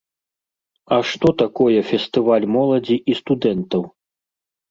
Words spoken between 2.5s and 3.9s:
моладзі і студэнтаў?